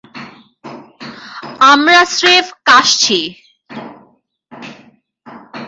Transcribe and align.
আমরা 1.71 2.01
স্রেফ 2.15 2.47
কাশছি। 2.65 3.19